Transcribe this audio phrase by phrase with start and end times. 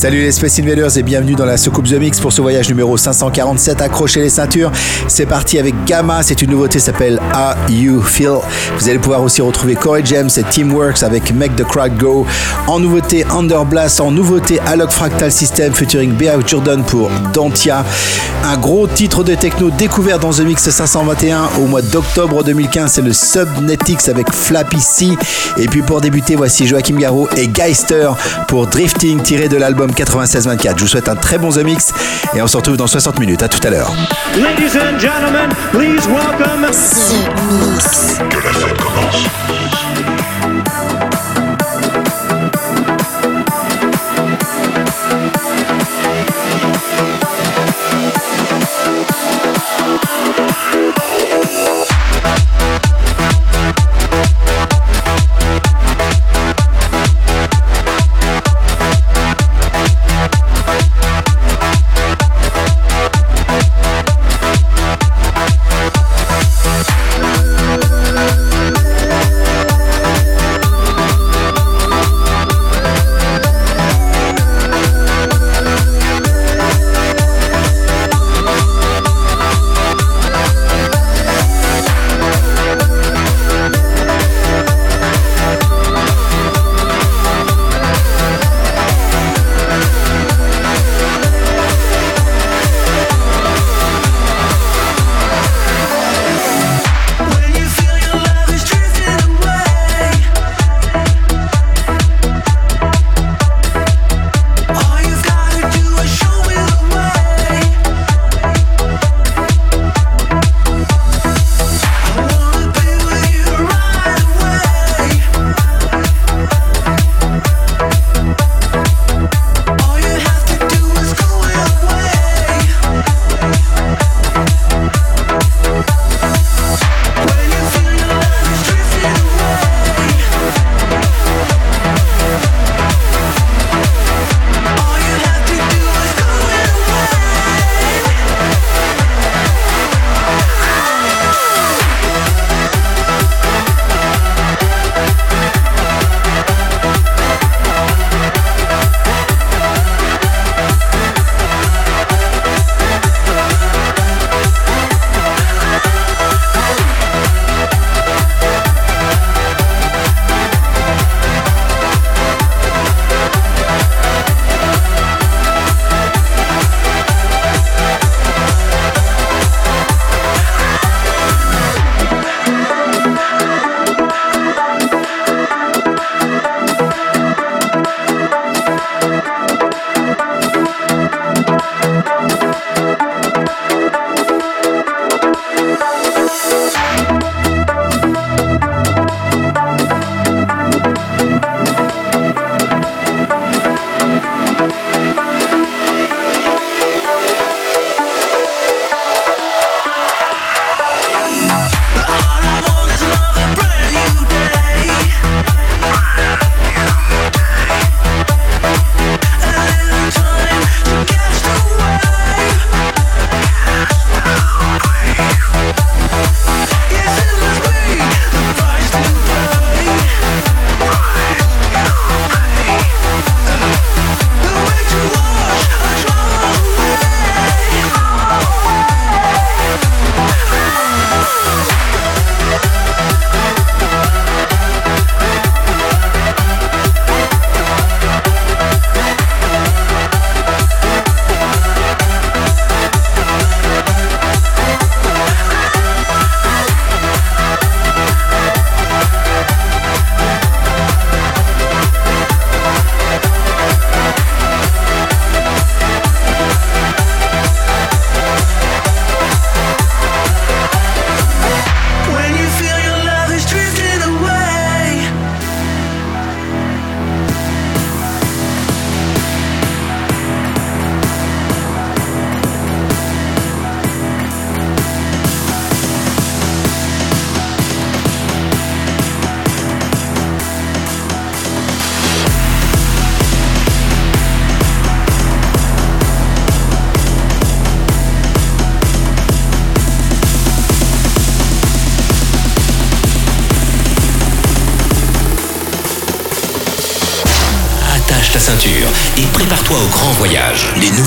[0.00, 2.96] Salut les Space Invaders et bienvenue dans la Soucoupe The Mix pour ce voyage numéro
[2.96, 3.82] 547.
[3.82, 4.72] Accrochez les ceintures.
[5.08, 6.22] C'est parti avec Gamma.
[6.22, 8.38] C'est une nouveauté, s'appelle How You Feel.
[8.78, 12.26] Vous allez pouvoir aussi retrouver Corey James et Teamworks avec Make the Crowd Go.
[12.66, 14.00] En nouveauté, Underblast.
[14.00, 17.84] En nouveauté, Alok Fractal System featuring Bea Jordan pour Dantia.
[18.42, 22.90] Un gros titre de techno découvert dans The Mix 521 au mois d'octobre 2015.
[22.90, 25.08] C'est le Subnetix avec Flappy C.
[25.58, 28.12] Et puis pour débuter, voici Joachim Garraud et Geister
[28.48, 30.74] pour Drifting tiré de l'album 96-24.
[30.76, 31.92] Je vous souhaite un très bon The Mix
[32.34, 33.42] et on se retrouve dans 60 minutes.
[33.42, 33.92] À tout à l'heure.
[34.36, 37.14] Ladies and gentlemen, please welcome The
[37.50, 38.18] Mix.
[38.28, 39.24] Que la fête commence.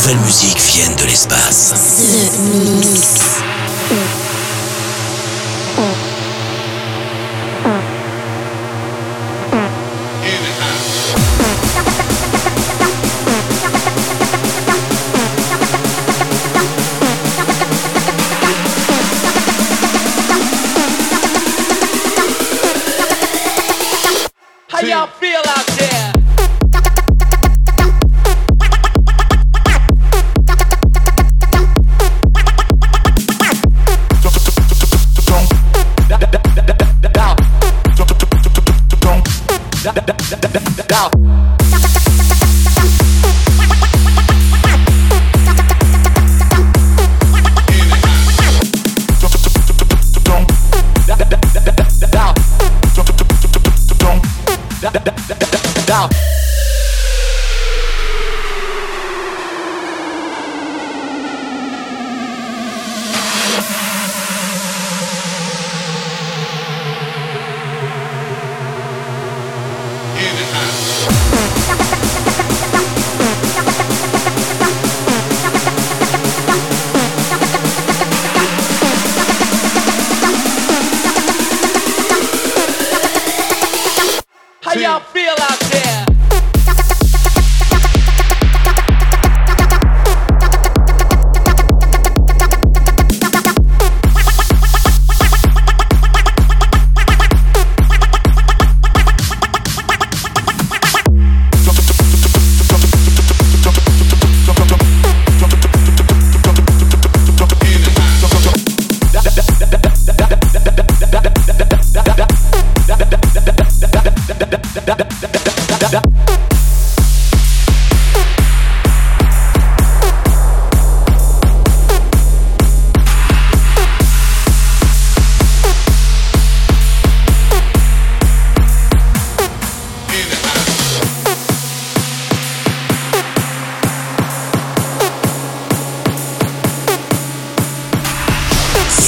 [0.04, 1.74] Nouvelles musiques viennent de l'espace.
[24.70, 26.13] How y'all feel out there?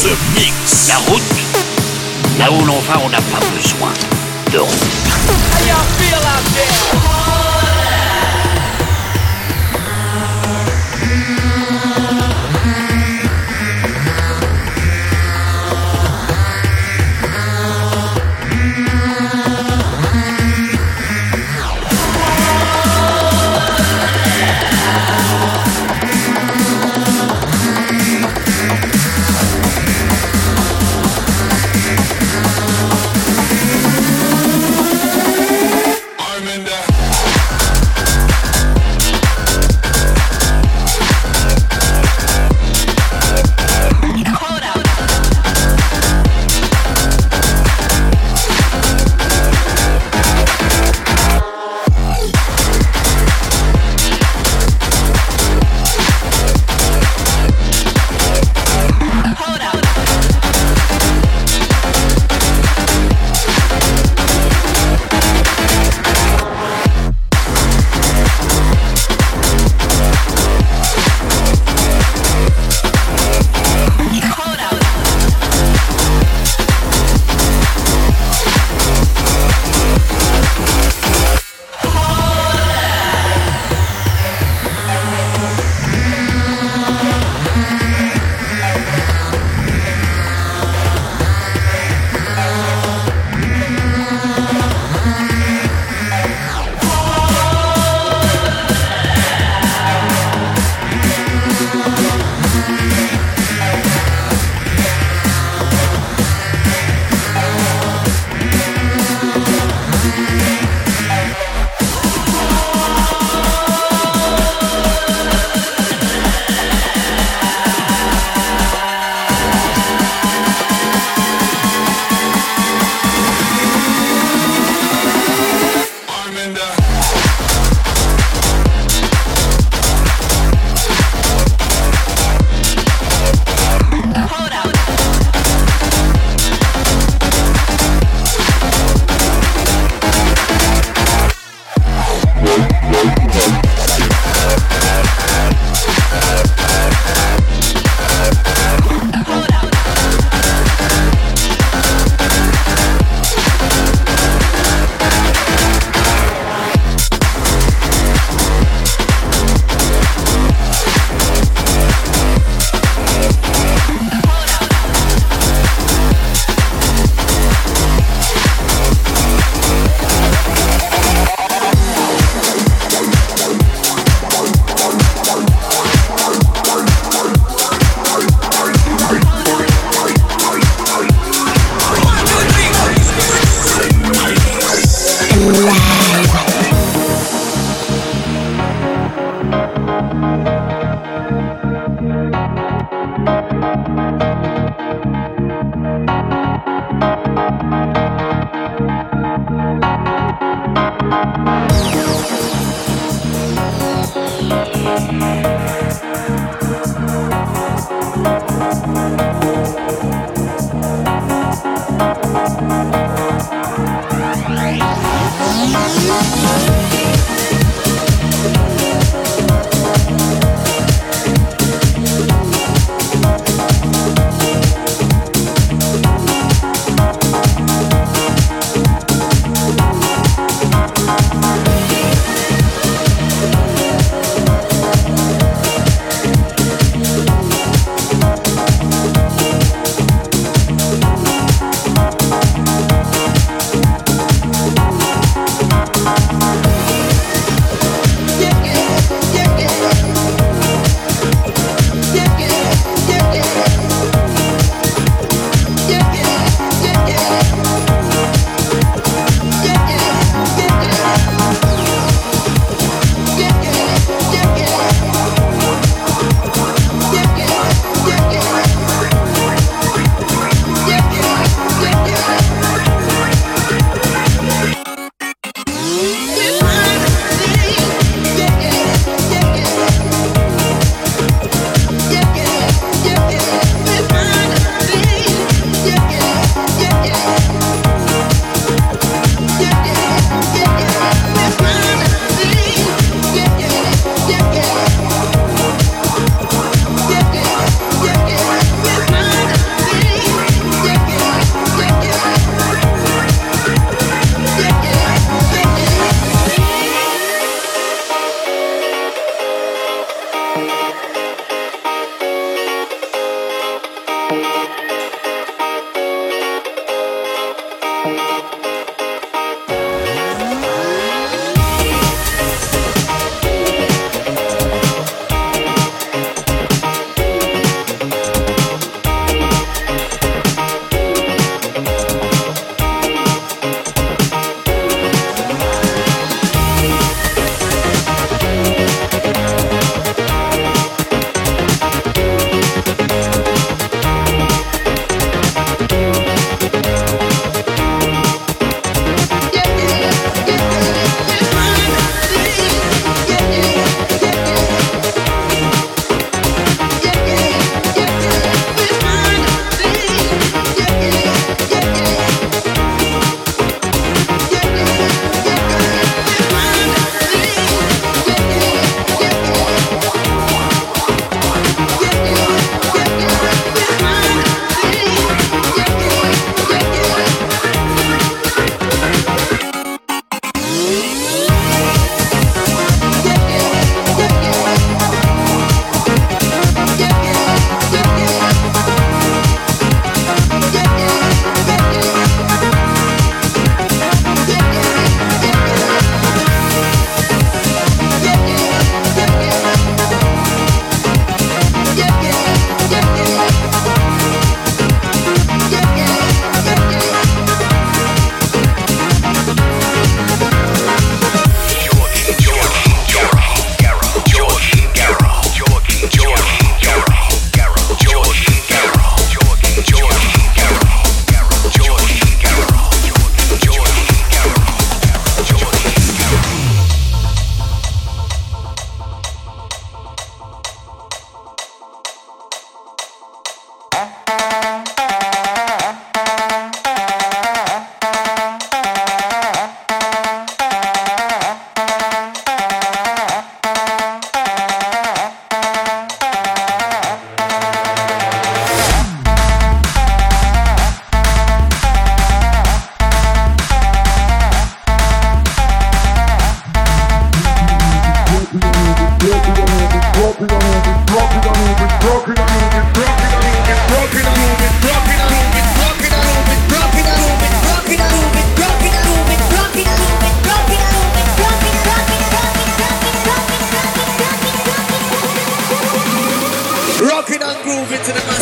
[0.06, 0.88] Ce mix.
[0.88, 1.24] La route.
[2.38, 3.92] Là où l'on va, on n'a pas besoin
[4.52, 4.96] de route.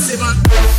[0.04, 0.73] Massive and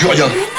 [0.00, 0.49] 去吧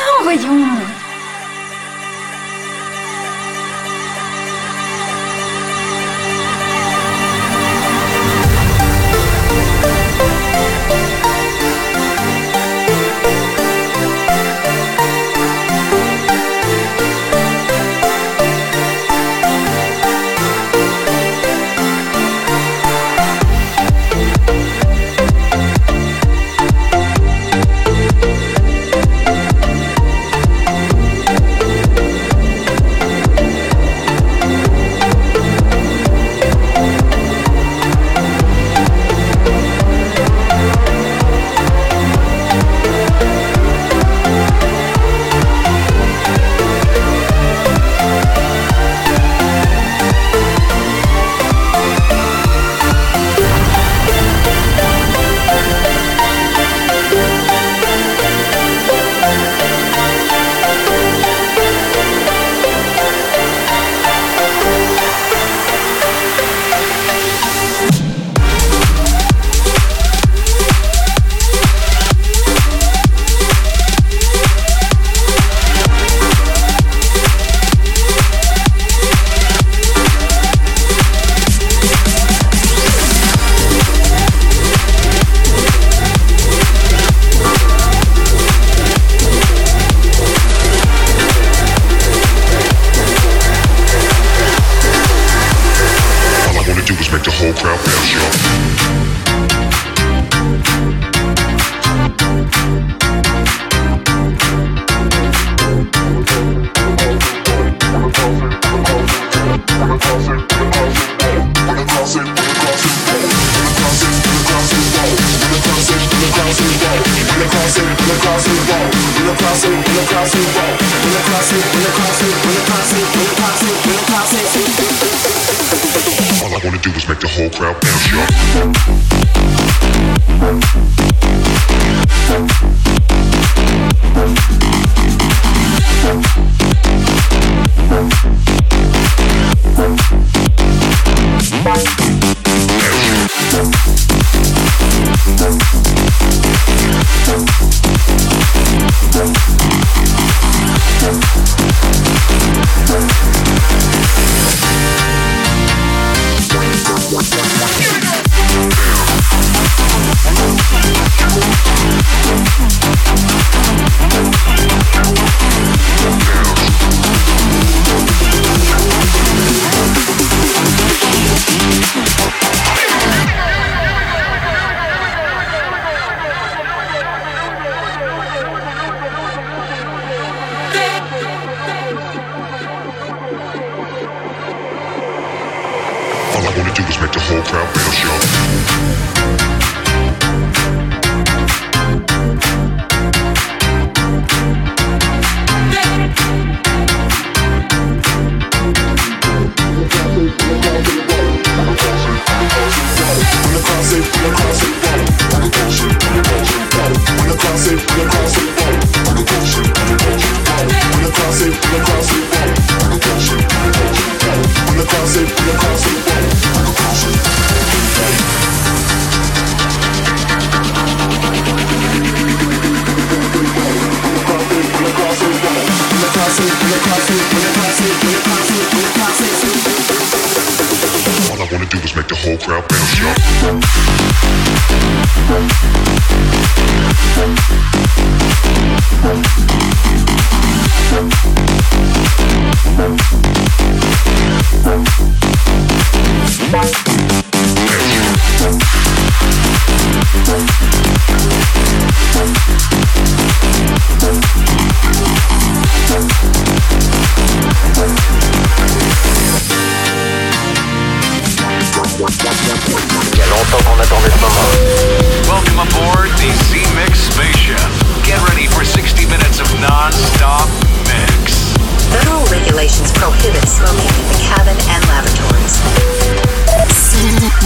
[263.92, 265.28] longtemps qu'on attendait.
[265.28, 267.70] Welcome aboard the Z-Mix spaceship.
[268.04, 270.48] Get ready for 60 minutes of non-stop
[270.88, 271.52] mix.
[271.92, 275.60] Federal regulations prohibit smoking in the cabin and lavatories.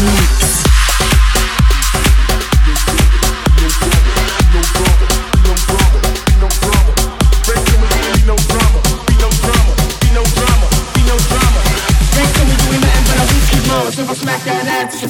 [0.05, 0.65] Mix.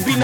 [0.04, 0.14] Be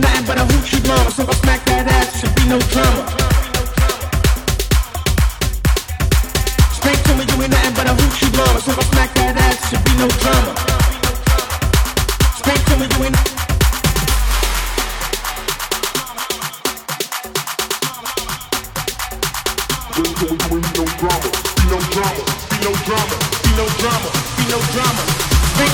[0.00, 0.80] nothing but a hoochie.
[1.12, 3.02] So I smack that ass, should be no drama.
[6.72, 8.30] Spring to me, you nothing but a hoochie.
[8.60, 10.60] So I smack that ass, should be no drama.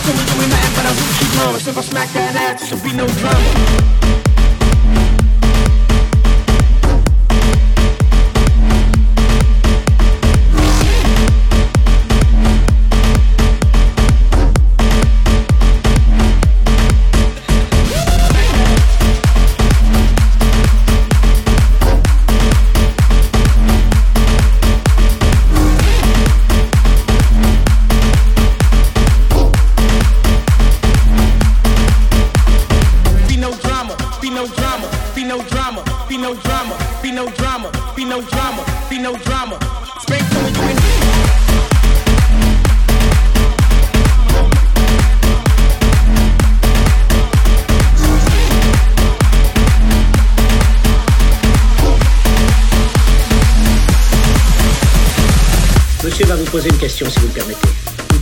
[0.06, 1.58] To me, to me, ain't nothing but a hoochie mama.
[1.58, 3.26] So if I smack that ass, should be no drama.
[3.26, 4.05] drama.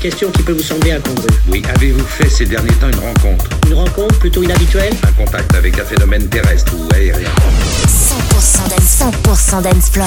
[0.05, 1.31] Question qui peut vous sembler incongrue.
[1.49, 5.79] Oui, avez-vous fait ces derniers temps une rencontre Une rencontre plutôt inhabituelle Un contact avec
[5.79, 7.31] un phénomène terrestre ou aérien
[8.35, 10.07] 100% dance, 100% dance floor.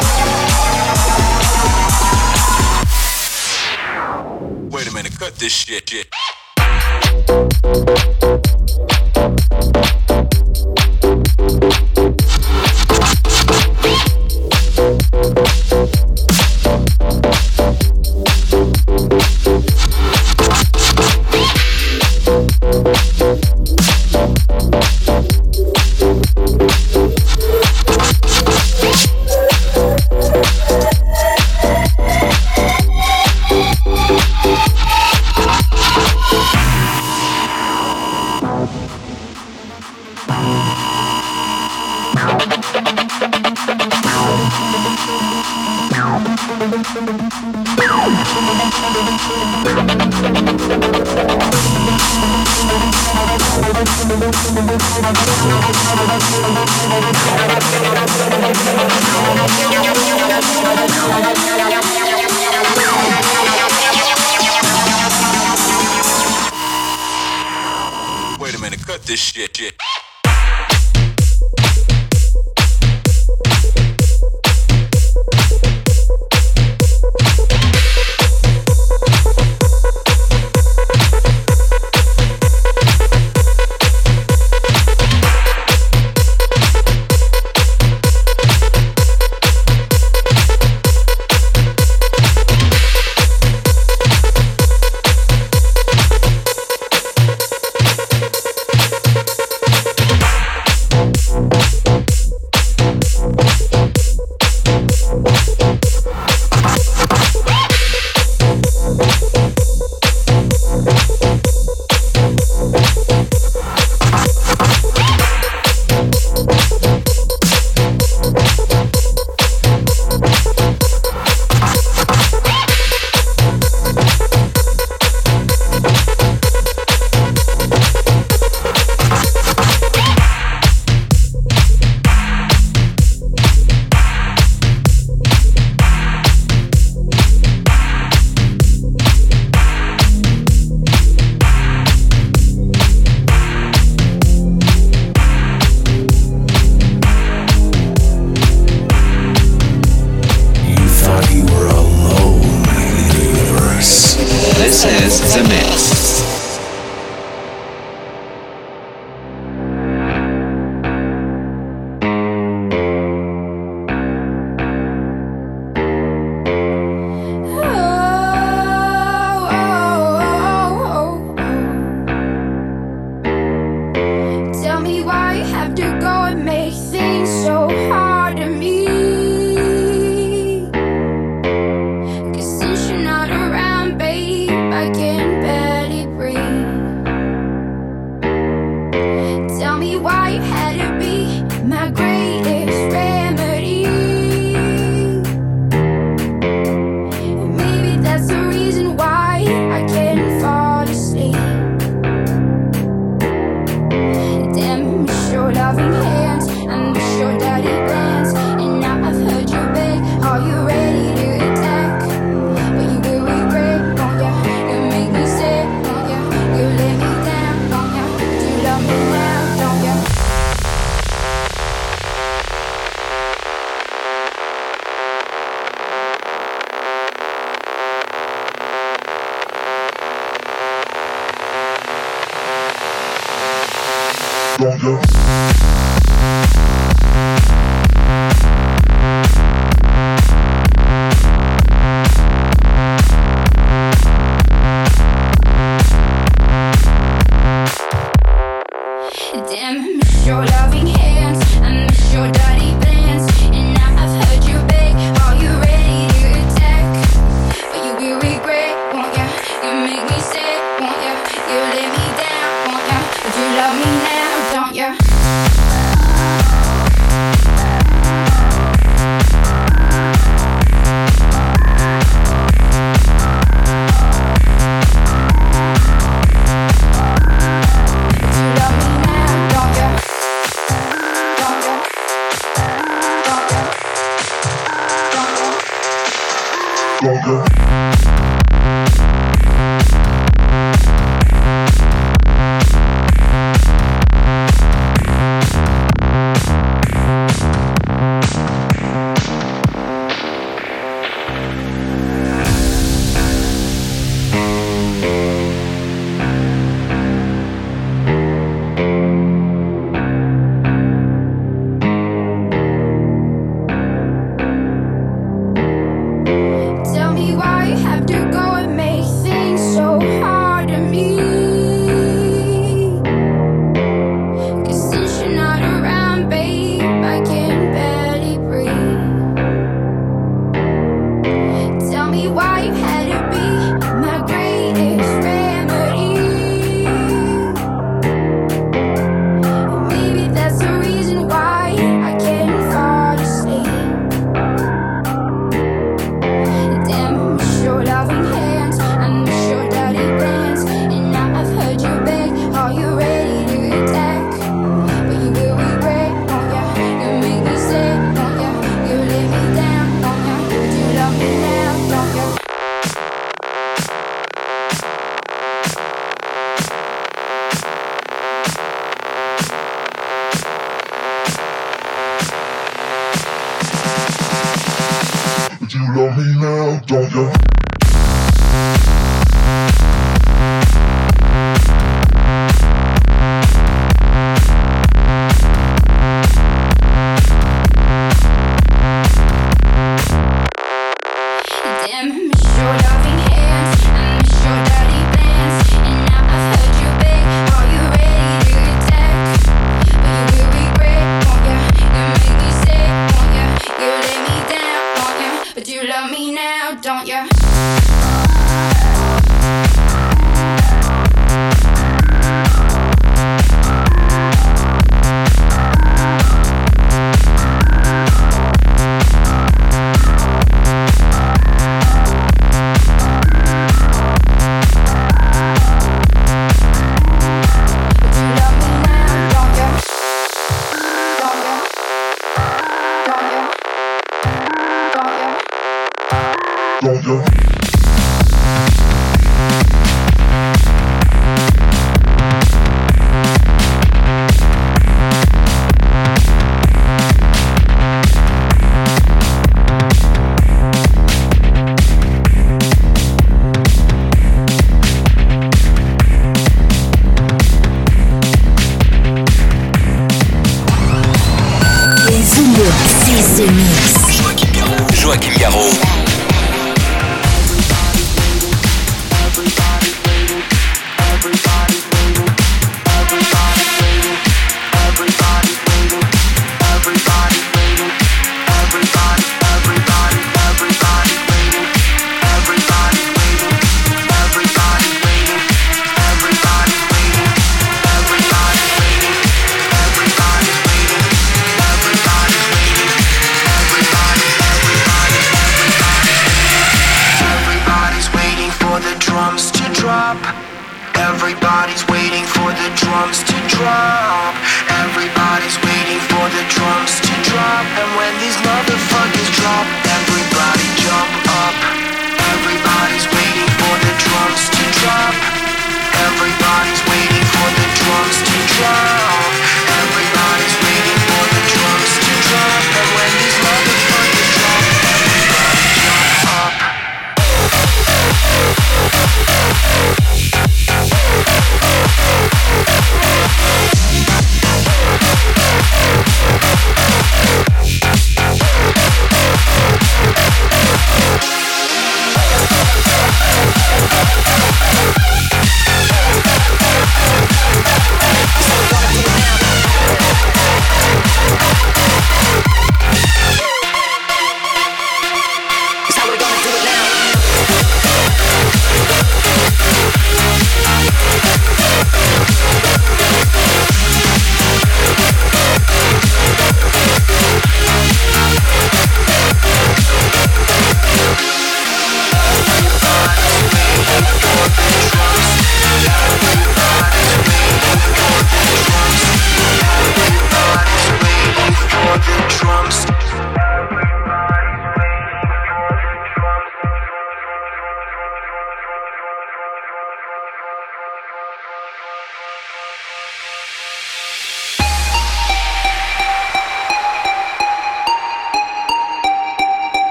[5.41, 5.89] this shit.
[5.89, 8.20] shit.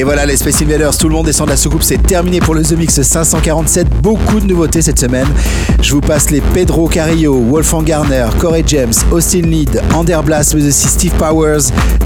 [0.00, 2.54] Et voilà les Space Invaders, tout le monde descend de la soucoupe, c'est terminé pour
[2.54, 3.86] le The Mix 547.
[4.00, 5.26] Beaucoup de nouveautés cette semaine.
[5.82, 9.82] Je vous passe les Pedro Carrillo, Wolfgang Garner, Corey James, Austin Lead,
[10.24, 11.64] Blast, mais aussi Steve Powers,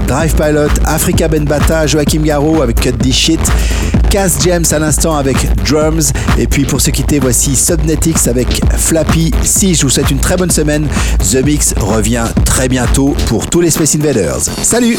[0.09, 3.39] Drive Pilot, Africa Benbata, Joachim Garraud avec Cut This Shit,
[4.09, 6.11] Cass James à l'instant avec Drums.
[6.37, 9.31] Et puis pour se quitter, voici Subnetics avec Flappy.
[9.41, 10.85] Si je vous souhaite une très bonne semaine,
[11.31, 14.41] The Mix revient très bientôt pour tous les Space Invaders.
[14.63, 14.97] Salut